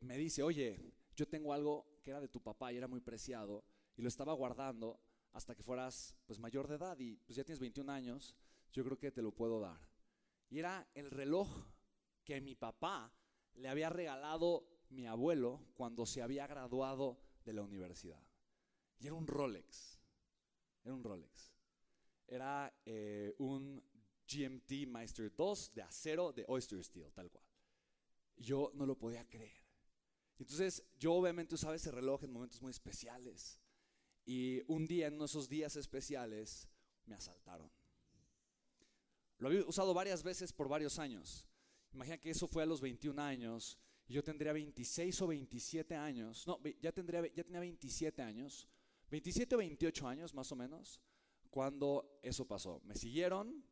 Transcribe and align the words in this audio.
me 0.00 0.16
dice, 0.16 0.42
oye, 0.42 0.78
yo 1.14 1.26
tengo 1.28 1.52
algo 1.52 1.86
que 2.02 2.10
era 2.10 2.20
de 2.20 2.28
tu 2.28 2.40
papá 2.42 2.72
y 2.72 2.76
era 2.76 2.88
muy 2.88 3.00
preciado 3.00 3.64
y 3.96 4.02
lo 4.02 4.08
estaba 4.08 4.32
guardando 4.34 5.00
hasta 5.32 5.54
que 5.54 5.62
fueras 5.62 6.16
pues 6.26 6.38
mayor 6.38 6.68
de 6.68 6.76
edad 6.76 6.98
y 6.98 7.16
pues 7.16 7.36
ya 7.36 7.44
tienes 7.44 7.60
21 7.60 7.92
años, 7.92 8.36
yo 8.72 8.84
creo 8.84 8.98
que 8.98 9.12
te 9.12 9.22
lo 9.22 9.32
puedo 9.32 9.60
dar. 9.60 9.80
Y 10.48 10.58
era 10.58 10.88
el 10.94 11.10
reloj 11.10 11.48
que 12.24 12.40
mi 12.40 12.54
papá 12.54 13.12
le 13.54 13.68
había 13.68 13.90
regalado 13.90 14.68
mi 14.90 15.06
abuelo 15.06 15.66
cuando 15.74 16.06
se 16.06 16.22
había 16.22 16.46
graduado 16.46 17.18
de 17.44 17.52
la 17.52 17.62
universidad. 17.62 18.22
Y 18.98 19.06
era 19.06 19.14
un 19.14 19.26
Rolex. 19.26 19.98
Era 20.84 20.94
un 20.94 21.04
Rolex. 21.04 21.52
Era 22.26 22.72
eh, 22.84 23.34
un 23.38 23.82
GMT 24.26 24.86
Meister 24.88 25.34
2 25.34 25.74
de 25.74 25.82
acero 25.82 26.32
de 26.32 26.44
Oyster 26.48 26.82
Steel, 26.82 27.12
tal 27.12 27.30
cual. 27.30 27.45
Yo 28.36 28.70
no 28.74 28.86
lo 28.86 28.98
podía 28.98 29.26
creer. 29.28 29.64
Entonces 30.38 30.82
yo 30.98 31.14
obviamente 31.14 31.54
usaba 31.54 31.74
ese 31.74 31.90
reloj 31.90 32.24
en 32.24 32.32
momentos 32.32 32.60
muy 32.60 32.70
especiales. 32.70 33.58
Y 34.24 34.62
un 34.66 34.86
día, 34.86 35.06
en 35.06 35.14
uno 35.14 35.22
de 35.24 35.26
esos 35.26 35.48
días 35.48 35.76
especiales, 35.76 36.68
me 37.06 37.14
asaltaron. 37.14 37.70
Lo 39.38 39.48
había 39.48 39.64
usado 39.64 39.94
varias 39.94 40.22
veces 40.22 40.52
por 40.52 40.68
varios 40.68 40.98
años. 40.98 41.46
Imagina 41.92 42.18
que 42.18 42.30
eso 42.30 42.48
fue 42.48 42.62
a 42.62 42.66
los 42.66 42.80
21 42.80 43.20
años 43.22 43.78
y 44.08 44.14
yo 44.14 44.22
tendría 44.22 44.52
26 44.52 45.22
o 45.22 45.26
27 45.28 45.94
años. 45.94 46.46
No, 46.46 46.60
ya, 46.80 46.92
tendría, 46.92 47.26
ya 47.32 47.44
tenía 47.44 47.60
27 47.60 48.22
años. 48.22 48.68
27 49.10 49.54
o 49.54 49.58
28 49.58 50.08
años 50.08 50.34
más 50.34 50.50
o 50.52 50.56
menos 50.56 51.00
cuando 51.50 52.18
eso 52.22 52.46
pasó. 52.46 52.80
Me 52.84 52.94
siguieron 52.94 53.64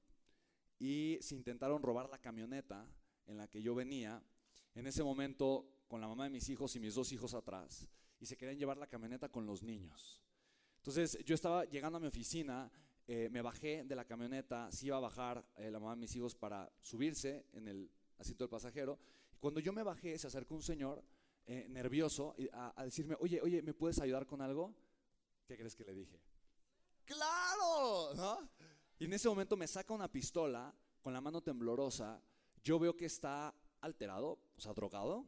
y 0.78 1.18
se 1.20 1.34
intentaron 1.34 1.82
robar 1.82 2.09
la 2.09 2.18
camioneta 2.18 2.88
en 3.26 3.37
la 3.37 3.48
que 3.48 3.62
yo 3.62 3.74
venía. 3.74 4.23
En 4.74 4.87
ese 4.87 5.02
momento 5.02 5.74
con 5.88 6.01
la 6.01 6.09
mamá 6.09 6.24
de 6.24 6.30
mis 6.30 6.48
hijos 6.48 6.74
y 6.77 6.80
mis 6.80 6.95
dos 6.95 7.12
hijos 7.12 7.34
atrás. 7.34 7.88
Y 8.20 8.27
se 8.27 8.37
querían 8.37 8.59
llevar 8.59 8.77
la 8.77 8.87
camioneta 8.87 9.29
con 9.29 9.46
los 9.46 9.62
niños. 9.62 10.21
Entonces 10.76 11.18
yo 11.24 11.35
estaba 11.35 11.65
llegando 11.65 11.98
a 11.98 12.01
mi 12.01 12.07
oficina, 12.07 12.71
eh, 13.07 13.29
me 13.30 13.43
bajé 13.43 13.85
de 13.85 13.95
la 13.95 14.04
camioneta, 14.04 14.71
sí 14.73 14.87
iba 14.87 14.96
a 14.96 15.01
bajar 15.01 15.46
eh, 15.57 15.71
la 15.71 15.79
mamá 15.79 15.95
de 15.95 16.01
mis 16.01 16.16
hijos 16.16 16.35
para 16.35 16.71
subirse 16.80 17.46
en 17.52 17.68
el 17.68 17.90
asiento 18.18 18.45
del 18.45 18.51
pasajero. 18.51 18.98
Y 19.32 19.38
cuando 19.38 19.60
yo 19.60 19.73
me 19.73 19.82
bajé, 19.82 20.18
se 20.18 20.26
acercó 20.26 20.54
un 20.54 20.63
señor 20.63 21.04
eh, 21.46 21.66
nervioso 21.68 22.35
a, 22.52 22.80
a, 22.80 22.85
decirme, 22.85 23.16
oye, 23.20 23.41
oye, 23.41 23.63
¿me 23.63 23.74
puedes 23.74 23.98
ayudar 24.01 24.26
con 24.26 24.41
algo? 24.41 24.74
¿Qué 25.46 25.57
crees 25.57 25.76
que 25.76 25.85
le 25.85 25.95
dije? 25.95 26.20
¡Claro! 27.04 28.15
¿No? 28.15 28.51
Y 28.98 29.04
en 29.04 29.13
ese 29.13 29.29
momento 29.29 29.57
me 29.57 29.66
saca 29.66 29.93
una 29.93 30.10
pistola 30.10 30.74
con 31.02 31.13
la 31.13 31.20
mano 31.20 31.43
temblorosa. 31.43 32.23
Yo 32.63 32.79
veo 32.79 32.96
que 32.96 33.07
está 33.07 33.54
alterado, 33.85 34.38
o 34.57 34.60
sea, 34.60 34.73
drogado. 34.73 35.27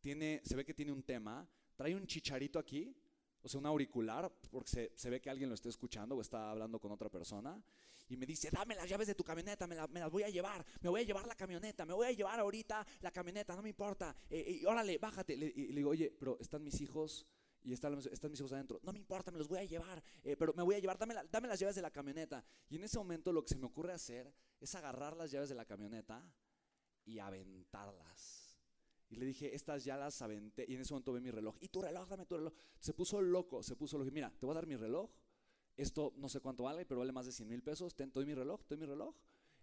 Tiene, 0.00 0.40
se 0.44 0.56
ve 0.56 0.64
que 0.64 0.74
tiene 0.74 0.92
un 0.92 1.02
tema. 1.02 1.48
Trae 1.76 1.94
un 1.94 2.06
chicharito 2.06 2.58
aquí, 2.58 2.94
o 3.42 3.48
sea, 3.48 3.58
un 3.60 3.66
auricular, 3.66 4.30
porque 4.50 4.70
se, 4.70 4.92
se, 4.94 5.10
ve 5.10 5.20
que 5.20 5.30
alguien 5.30 5.48
lo 5.48 5.54
está 5.54 5.68
escuchando 5.68 6.16
o 6.16 6.20
está 6.20 6.50
hablando 6.50 6.78
con 6.78 6.92
otra 6.92 7.08
persona. 7.08 7.62
Y 8.08 8.16
me 8.16 8.26
dice, 8.26 8.50
dame 8.50 8.74
las 8.74 8.88
llaves 8.88 9.06
de 9.06 9.14
tu 9.14 9.22
camioneta, 9.22 9.68
me, 9.68 9.76
la, 9.76 9.86
me 9.86 10.00
las 10.00 10.10
voy 10.10 10.24
a 10.24 10.28
llevar, 10.28 10.66
me 10.80 10.90
voy 10.90 11.00
a 11.00 11.04
llevar 11.04 11.26
la 11.28 11.36
camioneta, 11.36 11.86
me 11.86 11.94
voy 11.94 12.08
a 12.08 12.12
llevar 12.12 12.40
ahorita 12.40 12.84
la 13.02 13.12
camioneta, 13.12 13.54
no 13.54 13.62
me 13.62 13.68
importa. 13.68 14.14
Eh, 14.28 14.62
órale, 14.66 14.98
bájate. 14.98 15.36
Le, 15.36 15.46
y 15.54 15.68
le 15.68 15.76
digo, 15.76 15.90
oye, 15.90 16.10
pero 16.18 16.36
están 16.40 16.62
mis 16.64 16.80
hijos 16.80 17.24
y 17.62 17.72
están, 17.72 17.96
están, 17.98 18.30
mis 18.30 18.40
hijos 18.40 18.52
adentro. 18.52 18.80
No 18.82 18.92
me 18.92 18.98
importa, 18.98 19.30
me 19.30 19.38
los 19.38 19.46
voy 19.46 19.58
a 19.58 19.64
llevar, 19.64 20.02
eh, 20.24 20.36
pero 20.36 20.52
me 20.54 20.62
voy 20.64 20.74
a 20.74 20.78
llevar, 20.80 20.98
dame, 20.98 21.14
la, 21.14 21.24
dame, 21.24 21.46
las 21.46 21.60
llaves 21.60 21.76
de 21.76 21.82
la 21.82 21.90
camioneta. 21.90 22.44
Y 22.68 22.76
en 22.76 22.84
ese 22.84 22.98
momento 22.98 23.32
lo 23.32 23.42
que 23.42 23.50
se 23.50 23.56
me 23.56 23.66
ocurre 23.66 23.92
hacer 23.92 24.34
es 24.60 24.74
agarrar 24.74 25.16
las 25.16 25.30
llaves 25.30 25.48
de 25.48 25.54
la 25.54 25.64
camioneta 25.64 26.24
y 27.10 27.18
aventarlas. 27.18 28.56
Y 29.08 29.16
le 29.16 29.26
dije, 29.26 29.54
estas 29.54 29.84
ya 29.84 29.96
las 29.96 30.22
aventé. 30.22 30.64
Y 30.68 30.74
en 30.74 30.82
ese 30.82 30.94
momento 30.94 31.12
ve 31.12 31.20
mi 31.20 31.30
reloj. 31.30 31.56
Y 31.60 31.68
tu 31.68 31.82
reloj, 31.82 32.08
dame 32.08 32.26
tu 32.26 32.36
reloj. 32.36 32.52
Se 32.78 32.94
puso 32.94 33.20
loco, 33.20 33.62
se 33.62 33.74
puso 33.74 33.98
loco. 33.98 34.10
Mira, 34.12 34.30
te 34.30 34.46
voy 34.46 34.52
a 34.52 34.54
dar 34.54 34.66
mi 34.66 34.76
reloj. 34.76 35.10
Esto 35.76 36.12
no 36.16 36.28
sé 36.28 36.40
cuánto 36.40 36.62
vale, 36.62 36.86
pero 36.86 37.00
vale 37.00 37.10
más 37.10 37.26
de 37.26 37.32
100 37.32 37.48
mil 37.48 37.62
pesos. 37.62 37.94
Ten, 37.96 38.12
doy 38.12 38.24
mi 38.24 38.34
reloj, 38.34 38.60
doy 38.68 38.78
mi 38.78 38.86
reloj. 38.86 39.14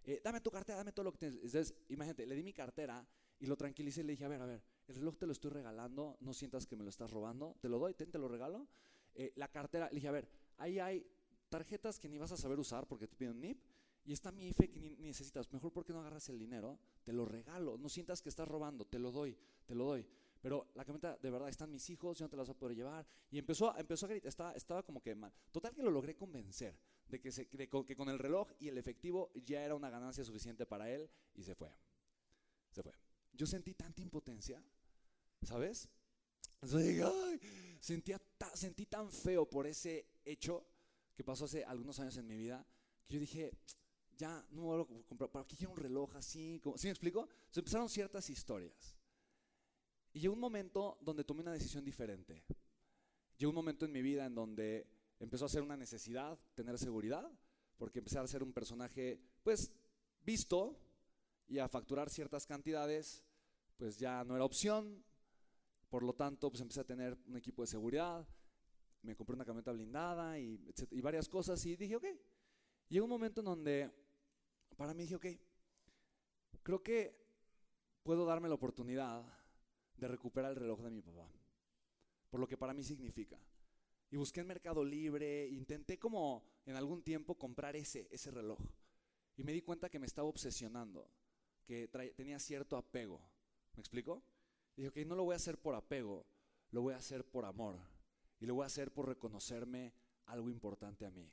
Eh, 0.04 0.20
dame 0.22 0.40
tu 0.40 0.50
cartera, 0.50 0.78
dame 0.78 0.92
todo 0.92 1.04
lo 1.04 1.12
que 1.12 1.18
tienes. 1.18 1.74
Imagínate, 1.88 2.26
le 2.26 2.34
di 2.34 2.42
mi 2.42 2.52
cartera 2.52 3.06
y 3.40 3.46
lo 3.46 3.56
tranquilicé 3.56 4.02
le 4.02 4.12
dije, 4.12 4.24
a 4.24 4.28
ver, 4.28 4.42
a 4.42 4.46
ver, 4.46 4.62
el 4.86 4.94
reloj 4.96 5.16
te 5.16 5.26
lo 5.26 5.32
estoy 5.32 5.50
regalando, 5.50 6.16
no 6.20 6.34
sientas 6.34 6.66
que 6.66 6.76
me 6.76 6.82
lo 6.82 6.90
estás 6.90 7.10
robando, 7.10 7.56
te 7.60 7.68
lo 7.68 7.78
doy, 7.78 7.94
ten, 7.94 8.10
te 8.10 8.18
lo 8.18 8.28
regalo. 8.28 8.68
Eh, 9.14 9.32
la 9.36 9.48
cartera, 9.48 9.88
le 9.88 9.96
dije, 9.96 10.08
a 10.08 10.12
ver, 10.12 10.28
ahí 10.58 10.78
hay 10.78 11.06
tarjetas 11.48 11.98
que 11.98 12.08
ni 12.08 12.18
vas 12.18 12.32
a 12.32 12.36
saber 12.36 12.58
usar 12.58 12.86
porque 12.86 13.06
te 13.06 13.16
piden 13.16 13.40
NIP 13.40 13.62
y 14.04 14.12
está 14.12 14.32
mi 14.32 14.48
IFE 14.48 14.70
que 14.70 14.80
ni 14.80 14.96
necesitas. 14.96 15.52
Mejor 15.52 15.72
porque 15.72 15.92
no 15.92 16.00
agarras 16.00 16.28
el 16.28 16.38
dinero, 16.38 16.78
te 17.04 17.12
lo 17.12 17.24
regalo, 17.24 17.76
no 17.78 17.88
sientas 17.88 18.22
que 18.22 18.28
estás 18.28 18.48
robando, 18.48 18.86
te 18.86 18.98
lo 18.98 19.10
doy, 19.10 19.36
te 19.66 19.74
lo 19.74 19.84
doy. 19.84 20.06
Pero 20.40 20.68
la 20.74 20.84
camioneta, 20.84 21.16
de 21.16 21.30
verdad, 21.30 21.48
están 21.48 21.70
mis 21.70 21.88
hijos, 21.90 22.18
yo 22.18 22.24
no 22.24 22.30
te 22.30 22.36
las 22.36 22.46
voy 22.46 22.54
a 22.54 22.58
poder 22.58 22.76
llevar. 22.76 23.06
Y 23.30 23.38
empezó, 23.38 23.76
empezó 23.76 24.06
a 24.06 24.08
gritar, 24.08 24.28
estaba, 24.28 24.52
estaba 24.52 24.82
como 24.82 25.02
que 25.02 25.14
mal. 25.14 25.32
Total 25.50 25.74
que 25.74 25.82
lo 25.82 25.90
logré 25.90 26.16
convencer 26.16 26.78
de 27.08 27.20
que, 27.20 27.32
se, 27.32 27.48
de 27.50 27.68
que 27.68 27.96
con 27.96 28.08
el 28.08 28.18
reloj 28.18 28.50
y 28.60 28.68
el 28.68 28.78
efectivo 28.78 29.30
ya 29.34 29.64
era 29.64 29.74
una 29.74 29.90
ganancia 29.90 30.24
suficiente 30.24 30.64
para 30.64 30.88
él 30.90 31.10
y 31.34 31.42
se 31.42 31.54
fue. 31.54 31.74
Se 32.70 32.82
fue. 32.82 32.92
Yo 33.32 33.46
sentí 33.46 33.74
tanta 33.74 34.00
impotencia 34.00 34.62
¿Sabes? 35.42 35.88
sentía 37.80 38.20
sentí 38.54 38.86
tan 38.86 39.12
feo 39.12 39.48
por 39.48 39.66
ese 39.66 40.06
hecho 40.24 40.66
que 41.14 41.22
pasó 41.22 41.44
hace 41.44 41.64
algunos 41.64 42.00
años 42.00 42.16
en 42.16 42.26
mi 42.26 42.36
vida 42.36 42.66
que 43.06 43.14
yo 43.14 43.20
dije, 43.20 43.52
ya 44.18 44.44
no 44.50 44.62
voy 44.62 44.82
a 44.82 45.06
comprar, 45.06 45.30
¿para 45.30 45.46
qué 45.46 45.56
quiero 45.56 45.72
un 45.72 45.78
reloj 45.78 46.16
así? 46.16 46.60
¿Sí 46.76 46.88
me 46.88 46.90
explico? 46.90 47.28
Se 47.50 47.60
empezaron 47.60 47.88
ciertas 47.88 48.28
historias. 48.28 48.96
Y 50.12 50.20
llegó 50.20 50.34
un 50.34 50.40
momento 50.40 50.98
donde 51.00 51.24
tomé 51.24 51.42
una 51.42 51.52
decisión 51.52 51.84
diferente. 51.84 52.42
Llegó 53.36 53.50
un 53.50 53.56
momento 53.56 53.84
en 53.84 53.92
mi 53.92 54.02
vida 54.02 54.26
en 54.26 54.34
donde 54.34 54.88
empezó 55.20 55.44
a 55.44 55.48
ser 55.48 55.62
una 55.62 55.76
necesidad 55.76 56.38
tener 56.54 56.76
seguridad, 56.78 57.30
porque 57.76 58.00
empecé 58.00 58.18
a 58.18 58.26
ser 58.26 58.42
un 58.42 58.52
personaje, 58.52 59.20
pues, 59.44 59.70
visto 60.22 60.76
y 61.46 61.60
a 61.60 61.68
facturar 61.68 62.10
ciertas 62.10 62.44
cantidades, 62.44 63.24
pues 63.76 63.98
ya 63.98 64.24
no 64.24 64.34
era 64.34 64.44
opción, 64.44 65.04
por 65.88 66.02
lo 66.02 66.12
tanto, 66.12 66.50
pues 66.50 66.60
empecé 66.60 66.80
a 66.80 66.84
tener 66.84 67.16
un 67.26 67.36
equipo 67.36 67.62
de 67.62 67.68
seguridad, 67.68 68.26
me 69.02 69.14
compré 69.14 69.36
una 69.36 69.44
camioneta 69.44 69.70
blindada 69.70 70.38
y, 70.40 70.60
y 70.90 71.00
varias 71.00 71.28
cosas 71.28 71.64
y 71.64 71.76
dije, 71.76 71.94
ok. 71.94 72.06
Llegó 72.88 73.04
un 73.04 73.10
momento 73.10 73.42
en 73.42 73.44
donde 73.44 73.90
para 74.78 74.94
mí 74.94 75.02
dije, 75.02 75.16
ok, 75.16 75.26
creo 76.62 76.82
que 76.84 77.18
puedo 78.04 78.24
darme 78.24 78.48
la 78.48 78.54
oportunidad 78.54 79.24
de 79.96 80.06
recuperar 80.06 80.52
el 80.52 80.56
reloj 80.56 80.80
de 80.82 80.90
mi 80.92 81.02
papá, 81.02 81.28
por 82.30 82.38
lo 82.38 82.46
que 82.46 82.56
para 82.56 82.72
mí 82.72 82.84
significa. 82.84 83.38
Y 84.08 84.16
busqué 84.16 84.40
en 84.40 84.46
Mercado 84.46 84.84
Libre, 84.84 85.48
intenté 85.48 85.98
como 85.98 86.44
en 86.64 86.76
algún 86.76 87.02
tiempo 87.02 87.36
comprar 87.36 87.74
ese, 87.74 88.06
ese 88.12 88.30
reloj. 88.30 88.60
Y 89.36 89.42
me 89.42 89.52
di 89.52 89.62
cuenta 89.62 89.90
que 89.90 89.98
me 89.98 90.06
estaba 90.06 90.28
obsesionando, 90.28 91.10
que 91.66 91.88
tenía 92.16 92.38
cierto 92.38 92.76
apego. 92.76 93.20
¿Me 93.74 93.80
explico? 93.80 94.22
Dije, 94.76 94.90
ok, 94.90 94.96
no 94.98 95.16
lo 95.16 95.24
voy 95.24 95.32
a 95.32 95.36
hacer 95.36 95.58
por 95.60 95.74
apego, 95.74 96.24
lo 96.70 96.82
voy 96.82 96.94
a 96.94 96.98
hacer 96.98 97.24
por 97.28 97.44
amor. 97.44 97.80
Y 98.38 98.46
lo 98.46 98.54
voy 98.54 98.62
a 98.62 98.66
hacer 98.66 98.92
por 98.92 99.08
reconocerme 99.08 99.92
algo 100.26 100.48
importante 100.48 101.04
a 101.04 101.10
mí. 101.10 101.28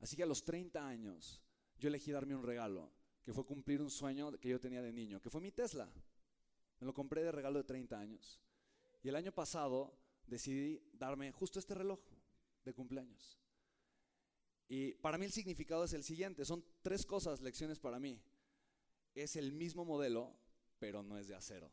Así 0.00 0.16
que 0.16 0.22
a 0.22 0.26
los 0.26 0.42
30 0.42 0.88
años, 0.88 1.42
yo 1.80 1.88
elegí 1.88 2.12
darme 2.12 2.36
un 2.36 2.44
regalo, 2.44 2.92
que 3.22 3.32
fue 3.32 3.44
cumplir 3.44 3.82
un 3.82 3.90
sueño 3.90 4.30
que 4.38 4.48
yo 4.48 4.60
tenía 4.60 4.82
de 4.82 4.92
niño, 4.92 5.20
que 5.20 5.30
fue 5.30 5.40
mi 5.40 5.50
Tesla. 5.50 5.90
Me 6.78 6.86
lo 6.86 6.94
compré 6.94 7.24
de 7.24 7.32
regalo 7.32 7.58
de 7.58 7.64
30 7.64 7.98
años. 7.98 8.40
Y 9.02 9.08
el 9.08 9.16
año 9.16 9.32
pasado 9.32 9.98
decidí 10.26 10.80
darme 10.92 11.32
justo 11.32 11.58
este 11.58 11.74
reloj 11.74 12.00
de 12.64 12.72
cumpleaños. 12.72 13.38
Y 14.68 14.92
para 14.94 15.18
mí 15.18 15.24
el 15.26 15.32
significado 15.32 15.84
es 15.84 15.92
el 15.92 16.04
siguiente, 16.04 16.44
son 16.44 16.64
tres 16.82 17.04
cosas, 17.04 17.40
lecciones 17.40 17.80
para 17.80 17.98
mí. 17.98 18.22
Es 19.14 19.34
el 19.34 19.52
mismo 19.52 19.84
modelo, 19.84 20.32
pero 20.78 21.02
no 21.02 21.18
es 21.18 21.26
de 21.26 21.34
acero 21.34 21.70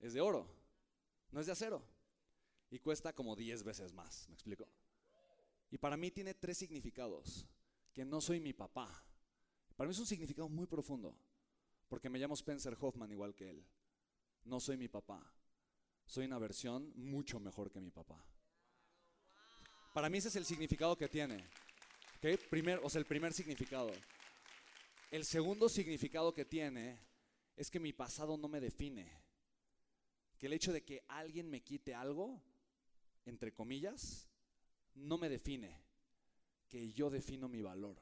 es 0.00 0.12
de 0.12 0.20
oro, 0.20 0.48
no 1.30 1.40
es 1.40 1.46
de 1.46 1.52
acero. 1.52 1.82
Y 2.70 2.78
cuesta 2.78 3.12
como 3.12 3.36
10 3.36 3.62
veces 3.62 3.92
más, 3.92 4.28
¿me 4.28 4.34
explico? 4.34 4.68
Y 5.70 5.78
para 5.78 5.96
mí 5.96 6.10
tiene 6.10 6.34
tres 6.34 6.58
significados. 6.58 7.46
Que 7.96 8.04
no 8.04 8.20
soy 8.20 8.40
mi 8.40 8.52
papá. 8.52 9.02
Para 9.74 9.88
mí 9.88 9.92
es 9.92 9.98
un 9.98 10.04
significado 10.04 10.50
muy 10.50 10.66
profundo, 10.66 11.18
porque 11.88 12.10
me 12.10 12.18
llamo 12.18 12.34
Spencer 12.34 12.76
Hoffman 12.78 13.10
igual 13.10 13.34
que 13.34 13.48
él. 13.48 13.66
No 14.44 14.60
soy 14.60 14.76
mi 14.76 14.86
papá. 14.86 15.32
Soy 16.04 16.26
una 16.26 16.38
versión 16.38 16.92
mucho 16.94 17.40
mejor 17.40 17.70
que 17.70 17.80
mi 17.80 17.90
papá. 17.90 18.22
Para 19.94 20.10
mí 20.10 20.18
ese 20.18 20.28
es 20.28 20.36
el 20.36 20.44
significado 20.44 20.94
que 20.94 21.08
tiene. 21.08 21.42
Primer, 22.50 22.80
o 22.82 22.90
sea, 22.90 22.98
el 22.98 23.06
primer 23.06 23.32
significado. 23.32 23.90
El 25.10 25.24
segundo 25.24 25.70
significado 25.70 26.34
que 26.34 26.44
tiene 26.44 27.00
es 27.56 27.70
que 27.70 27.80
mi 27.80 27.94
pasado 27.94 28.36
no 28.36 28.46
me 28.46 28.60
define 28.60 29.10
que 30.36 30.48
el 30.48 30.52
hecho 30.52 30.74
de 30.74 30.84
que 30.84 31.02
alguien 31.08 31.48
me 31.48 31.62
quite 31.62 31.94
algo, 31.94 32.42
entre 33.24 33.54
comillas, 33.54 34.28
no 34.94 35.16
me 35.16 35.30
define, 35.30 35.85
que 36.68 36.92
yo 36.92 37.10
defino 37.10 37.48
mi 37.48 37.62
valor. 37.62 37.96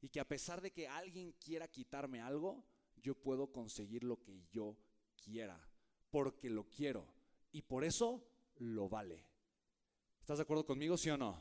Y 0.00 0.08
que 0.08 0.20
a 0.20 0.28
pesar 0.28 0.60
de 0.60 0.70
que 0.72 0.88
alguien 0.88 1.32
quiera 1.32 1.68
quitarme 1.68 2.20
algo, 2.20 2.64
yo 2.96 3.14
puedo 3.14 3.52
conseguir 3.52 4.04
lo 4.04 4.22
que 4.22 4.42
yo 4.50 4.76
quiera, 5.16 5.60
porque 6.10 6.50
lo 6.50 6.68
quiero 6.68 7.06
y 7.52 7.62
por 7.62 7.84
eso 7.84 8.22
lo 8.56 8.88
vale. 8.88 9.24
¿Estás 10.20 10.38
de 10.38 10.42
acuerdo 10.42 10.66
conmigo, 10.66 10.96
sí 10.96 11.10
o 11.10 11.16
no? 11.16 11.40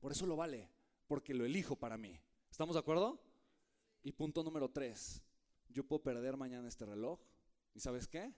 Por 0.00 0.12
eso 0.12 0.26
lo 0.26 0.36
vale, 0.36 0.68
porque 1.06 1.34
lo 1.34 1.44
elijo 1.44 1.76
para 1.76 1.96
mí. 1.96 2.20
¿Estamos 2.50 2.74
de 2.74 2.80
acuerdo? 2.80 3.20
Y 4.02 4.12
punto 4.12 4.42
número 4.42 4.70
tres, 4.70 5.22
yo 5.70 5.84
puedo 5.84 6.02
perder 6.02 6.36
mañana 6.36 6.68
este 6.68 6.84
reloj 6.84 7.18
y 7.74 7.80
¿sabes 7.80 8.06
qué? 8.06 8.32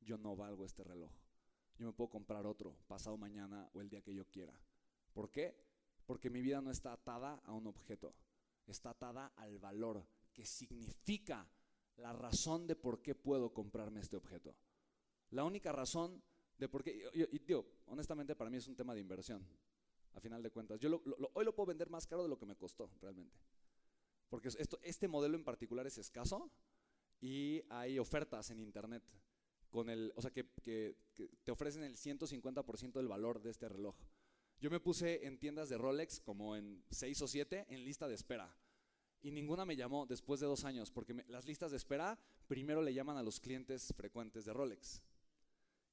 Yo 0.00 0.18
no 0.18 0.36
valgo 0.36 0.64
este 0.64 0.84
reloj. 0.84 1.10
Yo 1.78 1.86
me 1.86 1.92
puedo 1.92 2.10
comprar 2.10 2.46
otro 2.46 2.76
pasado 2.86 3.16
mañana 3.16 3.68
o 3.72 3.80
el 3.80 3.88
día 3.88 4.02
que 4.02 4.14
yo 4.14 4.26
quiera. 4.26 4.52
¿Por 5.12 5.30
qué? 5.30 5.56
Porque 6.08 6.30
mi 6.30 6.40
vida 6.40 6.62
no 6.62 6.70
está 6.70 6.94
atada 6.94 7.34
a 7.44 7.52
un 7.52 7.66
objeto, 7.66 8.14
está 8.66 8.90
atada 8.90 9.26
al 9.36 9.58
valor 9.58 10.06
que 10.32 10.46
significa 10.46 11.46
la 11.98 12.14
razón 12.14 12.66
de 12.66 12.76
por 12.76 13.02
qué 13.02 13.14
puedo 13.14 13.52
comprarme 13.52 14.00
este 14.00 14.16
objeto. 14.16 14.56
La 15.32 15.44
única 15.44 15.70
razón 15.70 16.22
de 16.56 16.66
por 16.66 16.82
qué, 16.82 17.10
y, 17.12 17.38
digo, 17.40 17.66
honestamente 17.88 18.34
para 18.34 18.48
mí 18.48 18.56
es 18.56 18.66
un 18.68 18.74
tema 18.74 18.94
de 18.94 19.02
inversión, 19.02 19.46
a 20.14 20.20
final 20.20 20.42
de 20.42 20.50
cuentas. 20.50 20.80
Yo 20.80 21.02
hoy 21.34 21.44
lo 21.44 21.54
puedo 21.54 21.66
vender 21.66 21.90
más 21.90 22.06
caro 22.06 22.22
de 22.22 22.30
lo 22.30 22.38
que 22.38 22.46
me 22.46 22.56
costó 22.56 22.90
realmente. 23.02 23.38
Porque 24.30 24.48
esto, 24.48 24.78
este 24.82 25.08
modelo 25.08 25.36
en 25.36 25.44
particular 25.44 25.86
es 25.86 25.98
escaso 25.98 26.50
y 27.20 27.62
hay 27.68 27.98
ofertas 27.98 28.48
en 28.48 28.60
internet 28.60 29.04
con 29.68 29.90
el, 29.90 30.10
o 30.16 30.22
sea, 30.22 30.30
que, 30.30 30.48
que 30.62 30.96
te 31.44 31.52
ofrecen 31.52 31.84
el 31.84 31.98
150% 31.98 32.92
del 32.94 33.08
valor 33.08 33.42
de 33.42 33.50
este 33.50 33.68
reloj. 33.68 33.94
Yo 34.60 34.70
me 34.70 34.80
puse 34.80 35.26
en 35.26 35.38
tiendas 35.38 35.68
de 35.68 35.78
Rolex 35.78 36.20
como 36.20 36.56
en 36.56 36.82
6 36.90 37.22
o 37.22 37.28
7 37.28 37.66
en 37.68 37.84
lista 37.84 38.08
de 38.08 38.14
espera. 38.14 38.54
Y 39.20 39.30
ninguna 39.30 39.64
me 39.64 39.76
llamó 39.76 40.06
después 40.06 40.40
de 40.40 40.46
dos 40.46 40.64
años, 40.64 40.90
porque 40.90 41.24
las 41.28 41.44
listas 41.44 41.70
de 41.70 41.76
espera 41.76 42.18
primero 42.46 42.82
le 42.82 42.94
llaman 42.94 43.16
a 43.16 43.22
los 43.22 43.40
clientes 43.40 43.92
frecuentes 43.96 44.44
de 44.44 44.52
Rolex. 44.52 45.02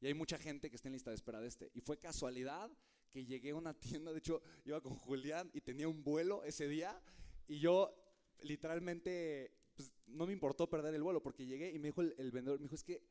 Y 0.01 0.07
hay 0.07 0.13
mucha 0.13 0.37
gente 0.37 0.69
que 0.69 0.75
está 0.75 0.87
en 0.87 0.93
lista 0.93 1.09
de 1.09 1.15
espera 1.15 1.39
de 1.39 1.47
este. 1.47 1.71
Y 1.73 1.81
fue 1.81 1.97
casualidad 1.97 2.71
que 3.11 3.25
llegué 3.25 3.51
a 3.51 3.55
una 3.55 3.73
tienda, 3.79 4.11
de 4.11 4.19
hecho 4.19 4.41
iba 4.65 4.81
con 4.81 4.95
Julián 4.95 5.49
y 5.53 5.61
tenía 5.61 5.87
un 5.87 6.03
vuelo 6.03 6.43
ese 6.43 6.67
día 6.67 7.01
y 7.47 7.59
yo 7.59 7.95
literalmente 8.41 9.51
pues, 9.75 9.93
no 10.07 10.25
me 10.25 10.33
importó 10.33 10.69
perder 10.69 10.93
el 10.93 11.03
vuelo 11.03 11.21
porque 11.21 11.45
llegué 11.45 11.71
y 11.71 11.79
me 11.79 11.87
dijo 11.87 12.01
el, 12.01 12.31
vendedor, 12.31 12.59
me 12.59 12.63
dijo, 12.63 12.75
es 12.75 12.83
que 12.83 13.01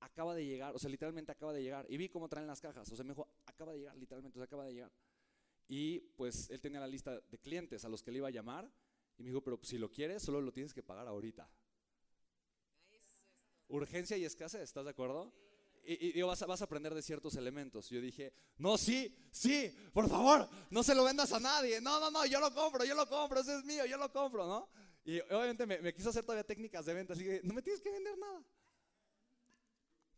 acaba 0.00 0.34
de 0.34 0.44
llegar, 0.44 0.74
o 0.74 0.78
sea, 0.78 0.90
literalmente 0.90 1.32
acaba 1.32 1.52
de 1.52 1.62
llegar. 1.62 1.86
Y 1.88 1.96
vi 1.96 2.08
cómo 2.08 2.28
traen 2.28 2.46
las 2.46 2.60
cajas, 2.60 2.90
o 2.90 2.96
sea, 2.96 3.04
me 3.04 3.12
dijo, 3.12 3.28
acaba 3.46 3.72
de 3.72 3.78
llegar, 3.78 3.96
literalmente, 3.96 4.38
o 4.38 4.40
sea, 4.40 4.46
acaba 4.46 4.64
de 4.64 4.74
llegar. 4.74 4.92
Y 5.68 6.00
pues 6.16 6.50
él 6.50 6.60
tenía 6.60 6.80
la 6.80 6.88
lista 6.88 7.20
de 7.20 7.38
clientes 7.38 7.84
a 7.84 7.88
los 7.88 8.02
que 8.02 8.10
le 8.10 8.18
iba 8.18 8.28
a 8.28 8.32
llamar 8.32 8.70
y 9.16 9.22
me 9.22 9.28
dijo, 9.28 9.42
pero 9.42 9.60
si 9.62 9.78
lo 9.78 9.90
quieres, 9.90 10.22
solo 10.22 10.40
lo 10.40 10.52
tienes 10.52 10.74
que 10.74 10.82
pagar 10.82 11.06
ahorita. 11.06 11.48
Urgencia 13.68 14.16
y 14.16 14.24
escasez, 14.24 14.62
¿estás 14.62 14.84
de 14.84 14.90
acuerdo? 14.90 15.32
Y, 15.84 16.18
y 16.18 16.22
vas, 16.22 16.42
a, 16.42 16.46
vas, 16.46 16.60
a, 16.60 16.64
aprender 16.64 16.94
de 16.94 17.02
ciertos 17.02 17.36
elementos. 17.36 17.88
Yo 17.88 18.00
dije, 18.00 18.32
no, 18.58 18.76
sí, 18.76 19.16
sí, 19.30 19.74
por 19.92 20.08
favor, 20.08 20.48
no 20.70 20.82
se 20.82 20.94
lo 20.94 21.04
vendas 21.04 21.32
a 21.32 21.40
nadie. 21.40 21.80
No, 21.80 22.00
no, 22.00 22.10
no, 22.10 22.26
yo 22.26 22.40
lo 22.40 22.52
compro, 22.52 22.84
yo 22.84 22.94
lo 22.94 23.08
compro, 23.08 23.40
ese 23.40 23.58
es 23.58 23.64
mío, 23.64 23.86
yo 23.86 23.96
lo 23.96 24.12
compro, 24.12 24.46
¿no? 24.46 24.68
Y 25.04 25.20
obviamente 25.20 25.66
me, 25.66 25.78
me 25.80 25.94
quiso 25.94 26.10
hacer 26.10 26.24
todavía 26.24 26.44
técnicas 26.44 26.84
de 26.84 26.94
venta, 26.94 27.14
así 27.14 27.24
que 27.24 27.40
no 27.44 27.54
me 27.54 27.62
tienes 27.62 27.80
que 27.80 27.90
vender 27.90 28.18
nada. 28.18 28.44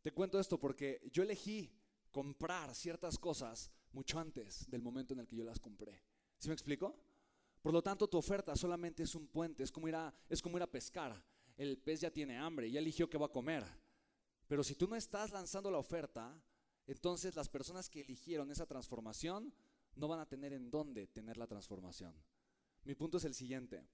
Te 0.03 0.13
cuento 0.13 0.41
esto 0.41 0.59
porque 0.59 1.01
yo 1.13 1.23
elegí 1.23 1.71
comprar 2.11 2.75
ciertas 2.75 3.19
cosas 3.19 3.71
mucho 3.93 4.19
antes 4.19 4.69
del 4.69 4.83
momento 4.83 5.15
en 5.15 5.21
el 5.21 5.29
que 5.29 5.37
yo 5.37 5.45
las 5.45 5.61
compré. 5.61 6.03
¿Sí 6.39 6.49
me 6.49 6.55
explico? 6.55 6.97
Por 7.63 7.73
lo 7.73 7.83
tanto, 7.83 8.09
tu 8.09 8.19
oferta 8.19 8.57
solamente 8.57 9.05
es 9.05 9.15
un 9.15 9.29
puente, 9.29 9.63
es 9.63 9.71
como 9.71 9.89
ir 9.89 9.95
a, 9.95 10.13
es 10.29 10.43
como 10.43 10.57
ir 10.57 10.63
a 10.65 10.71
pescar. 10.71 11.25
El 11.57 11.79
pez 11.79 12.01
ya 12.01 12.11
tiene 12.11 12.37
hambre, 12.37 12.69
ya 12.69 12.81
eligió 12.81 13.09
qué 13.09 13.17
va 13.17 13.27
a 13.27 13.33
comer. 13.33 13.65
Pero 14.49 14.65
si 14.65 14.75
tú 14.75 14.89
no 14.89 14.97
estás 14.97 15.31
lanzando 15.31 15.71
la 15.71 15.79
oferta, 15.79 16.43
entonces 16.89 17.37
las 17.37 17.49
personas 17.49 17.89
que 17.89 18.01
eligieron 18.01 18.51
esa 18.51 18.67
transformación 18.67 19.55
no 19.95 20.09
van 20.09 20.19
a 20.19 20.29
tener 20.29 20.53
en 20.53 20.71
dónde 20.71 21.07
tener 21.07 21.37
la 21.37 21.47
transformación. 21.47 22.13
Mi 22.83 22.97
punto 22.97 23.19
es 23.19 23.25
el 23.25 23.35
siguiente. 23.35 23.87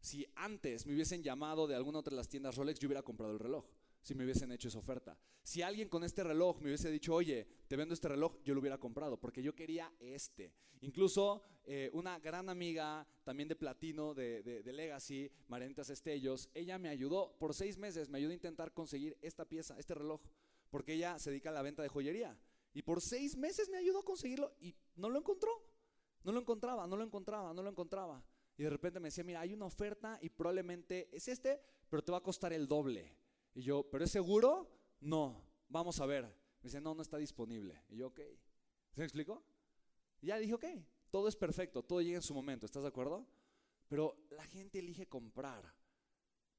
Si 0.00 0.26
antes 0.34 0.84
me 0.84 0.92
hubiesen 0.92 1.22
llamado 1.22 1.66
de 1.66 1.74
alguna 1.74 2.00
otra 2.00 2.10
de 2.10 2.16
las 2.16 2.28
tiendas 2.28 2.56
Rolex, 2.56 2.78
yo 2.78 2.88
hubiera 2.88 3.02
comprado 3.02 3.32
el 3.32 3.38
reloj 3.38 3.64
si 4.06 4.14
me 4.14 4.22
hubiesen 4.22 4.52
hecho 4.52 4.68
esa 4.68 4.78
oferta. 4.78 5.18
Si 5.42 5.62
alguien 5.62 5.88
con 5.88 6.04
este 6.04 6.22
reloj 6.22 6.60
me 6.60 6.68
hubiese 6.68 6.92
dicho, 6.92 7.12
oye, 7.12 7.44
te 7.66 7.74
vendo 7.74 7.92
este 7.92 8.06
reloj, 8.06 8.36
yo 8.44 8.54
lo 8.54 8.60
hubiera 8.60 8.78
comprado, 8.78 9.18
porque 9.18 9.42
yo 9.42 9.52
quería 9.52 9.92
este. 9.98 10.54
Incluso 10.82 11.42
eh, 11.64 11.90
una 11.92 12.20
gran 12.20 12.48
amiga, 12.48 13.04
también 13.24 13.48
de 13.48 13.56
platino, 13.56 14.14
de, 14.14 14.44
de, 14.44 14.72
Legacy, 14.72 15.28
Marenitas 15.48 15.90
Estellos, 15.90 16.48
ella 16.54 16.78
me 16.78 16.88
ayudó 16.88 17.36
por 17.36 17.52
seis 17.52 17.78
meses, 17.78 18.08
me 18.08 18.18
ayudó 18.18 18.30
a 18.30 18.34
intentar 18.34 18.72
conseguir 18.72 19.18
esta 19.22 19.44
pieza, 19.44 19.76
este 19.76 19.94
reloj, 19.94 20.20
porque 20.70 20.92
ella 20.92 21.18
se 21.18 21.30
dedica 21.30 21.50
a 21.50 21.54
la 21.54 21.62
venta 21.62 21.82
de 21.82 21.88
joyería. 21.88 22.38
Y 22.74 22.82
por 22.82 23.00
seis 23.00 23.36
meses 23.36 23.68
me 23.70 23.78
ayudó 23.78 24.00
a 24.00 24.04
conseguirlo 24.04 24.54
y 24.60 24.76
no 24.94 25.08
lo 25.08 25.18
encontró. 25.18 25.50
No 26.22 26.30
lo 26.30 26.38
encontraba, 26.38 26.86
no 26.86 26.96
lo 26.96 27.02
encontraba, 27.02 27.52
no 27.52 27.60
lo 27.60 27.70
encontraba. 27.70 28.22
Y 28.56 28.62
de 28.62 28.70
repente 28.70 29.00
me 29.00 29.08
decía, 29.08 29.24
mira, 29.24 29.40
hay 29.40 29.52
una 29.52 29.66
oferta 29.66 30.16
y 30.22 30.28
probablemente 30.28 31.08
es 31.10 31.26
este, 31.26 31.60
pero 31.90 32.04
te 32.04 32.12
va 32.12 32.18
a 32.18 32.22
costar 32.22 32.52
el 32.52 32.68
doble. 32.68 33.25
Y 33.56 33.62
yo, 33.62 33.88
¿pero 33.90 34.04
es 34.04 34.10
seguro? 34.10 34.70
No, 35.00 35.42
vamos 35.70 35.98
a 36.00 36.06
ver. 36.06 36.24
Me 36.24 36.64
dice, 36.64 36.78
no, 36.78 36.94
no 36.94 37.00
está 37.00 37.16
disponible. 37.16 37.82
Y 37.88 37.96
yo, 37.96 38.08
ok. 38.08 38.20
¿Se 38.92 39.00
me 39.00 39.04
explicó? 39.04 39.42
Y 40.20 40.26
ya 40.26 40.36
dije, 40.36 40.52
ok, 40.52 40.64
todo 41.10 41.26
es 41.26 41.36
perfecto, 41.36 41.82
todo 41.82 42.02
llega 42.02 42.16
en 42.16 42.22
su 42.22 42.34
momento, 42.34 42.66
¿estás 42.66 42.82
de 42.82 42.88
acuerdo? 42.90 43.26
Pero 43.88 44.26
la 44.30 44.44
gente 44.44 44.78
elige 44.78 45.08
comprar. 45.08 45.74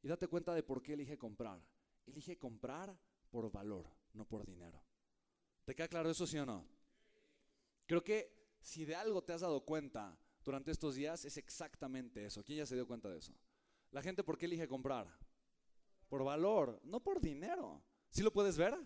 Y 0.01 0.07
date 0.07 0.27
cuenta 0.27 0.55
de 0.55 0.63
por 0.63 0.81
qué 0.81 0.93
elige 0.93 1.19
comprar. 1.19 1.61
Elige 2.07 2.39
comprar 2.39 2.99
por 3.29 3.51
valor, 3.51 3.87
no 4.13 4.27
por 4.27 4.43
dinero. 4.43 4.83
¿Te 5.65 5.75
queda 5.75 5.87
claro 5.87 6.09
eso, 6.09 6.25
sí 6.25 6.39
o 6.39 6.47
no? 6.47 6.65
Creo 7.85 8.03
que 8.03 8.57
si 8.59 8.85
de 8.85 8.95
algo 8.95 9.23
te 9.23 9.33
has 9.33 9.41
dado 9.41 9.63
cuenta 9.63 10.17
durante 10.43 10.71
estos 10.71 10.95
días 10.95 11.25
es 11.25 11.37
exactamente 11.37 12.25
eso. 12.25 12.43
¿Quién 12.43 12.57
ya 12.57 12.65
se 12.65 12.73
dio 12.73 12.87
cuenta 12.87 13.07
de 13.07 13.19
eso? 13.19 13.33
La 13.91 14.01
gente, 14.01 14.23
¿por 14.23 14.35
qué 14.35 14.45
elige 14.47 14.67
comprar? 14.67 15.07
Por 16.07 16.23
valor, 16.23 16.79
no 16.83 17.01
por 17.01 17.21
dinero. 17.21 17.83
¿Sí 18.09 18.21
lo 18.23 18.31
puedes 18.31 18.57
ver? 18.57 18.77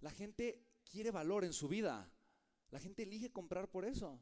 La 0.00 0.10
gente 0.10 0.66
quiere 0.84 1.10
valor 1.10 1.44
en 1.44 1.52
su 1.52 1.68
vida. 1.68 2.10
La 2.70 2.80
gente 2.80 3.04
elige 3.04 3.32
comprar 3.32 3.70
por 3.70 3.84
eso. 3.84 4.20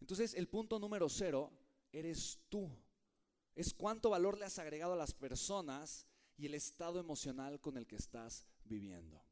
Entonces, 0.00 0.34
el 0.34 0.48
punto 0.48 0.78
número 0.78 1.08
cero 1.08 1.52
eres 1.92 2.40
tú. 2.48 2.70
Es 3.54 3.74
cuánto 3.74 4.10
valor 4.10 4.38
le 4.38 4.46
has 4.46 4.58
agregado 4.58 4.94
a 4.94 4.96
las 4.96 5.12
personas 5.12 6.06
y 6.36 6.46
el 6.46 6.54
estado 6.54 6.98
emocional 6.98 7.60
con 7.60 7.76
el 7.76 7.86
que 7.86 7.96
estás 7.96 8.46
viviendo. 8.64 9.22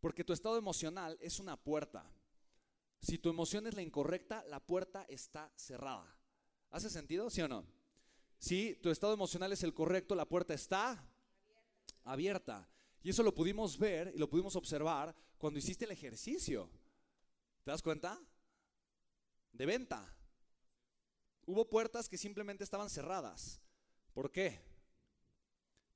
Porque 0.00 0.24
tu 0.24 0.32
estado 0.32 0.56
emocional 0.56 1.16
es 1.20 1.38
una 1.38 1.56
puerta. 1.56 2.10
Si 3.00 3.18
tu 3.18 3.30
emoción 3.30 3.66
es 3.66 3.74
la 3.74 3.82
incorrecta, 3.82 4.44
la 4.44 4.60
puerta 4.60 5.04
está 5.08 5.52
cerrada. 5.56 6.16
¿Hace 6.70 6.90
sentido? 6.90 7.30
¿Sí 7.30 7.40
o 7.40 7.48
no? 7.48 7.64
Si 8.38 8.76
tu 8.76 8.90
estado 8.90 9.12
emocional 9.12 9.52
es 9.52 9.62
el 9.62 9.74
correcto, 9.74 10.14
la 10.14 10.28
puerta 10.28 10.54
está 10.54 11.04
abierta. 12.04 12.68
Y 13.02 13.10
eso 13.10 13.22
lo 13.22 13.34
pudimos 13.34 13.78
ver 13.78 14.12
y 14.14 14.18
lo 14.18 14.28
pudimos 14.28 14.56
observar 14.56 15.14
cuando 15.38 15.58
hiciste 15.58 15.84
el 15.84 15.90
ejercicio. 15.90 16.70
¿Te 17.64 17.70
das 17.70 17.82
cuenta? 17.82 18.20
De 19.52 19.66
venta. 19.66 20.14
Hubo 21.46 21.68
puertas 21.68 22.08
que 22.08 22.18
simplemente 22.18 22.64
estaban 22.64 22.90
cerradas. 22.90 23.60
¿Por 24.12 24.30
qué? 24.30 24.60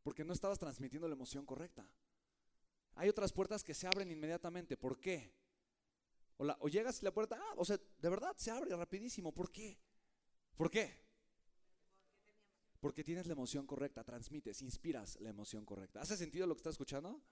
Porque 0.03 0.25
no 0.25 0.33
estabas 0.33 0.59
transmitiendo 0.59 1.09
la 1.09 1.15
emoción 1.15 1.47
correcta. 1.47 1.87
Hay 2.95 3.09
otras 3.09 3.33
puertas 3.33 3.63
que 3.63 3.75
se 3.75 3.87
abren 3.87 4.11
inmediatamente. 4.11 4.77
¿Por 4.77 4.99
qué? 4.99 5.33
O, 6.37 6.69
llegas 6.69 7.01
y 7.01 7.05
la 7.05 7.13
puerta, 7.13 7.39
ah, 7.41 7.55
o 7.57 7.65
sea, 7.65 7.79
de 7.99 8.09
verdad 8.09 8.35
se 8.37 8.51
abre 8.51 8.75
rapidísimo. 8.75 9.33
¿Por 9.33 9.51
qué? 9.51 9.79
¿Por 10.57 10.71
qué? 10.71 11.02
Porque 12.83 13.05
tienes 13.05 13.29
la 13.29 13.35
emoción 13.35 13.65
correcta, 13.65 14.03
transmites, 14.03 14.61
inspiras 14.61 15.17
la 15.21 15.31
emoción 15.31 15.65
correcta. 15.65 16.01
¿Hace 16.01 16.17
sentido 16.17 16.49
lo 16.49 16.57
que 16.57 16.59
estás 16.59 16.73
escuchando? 16.73 17.23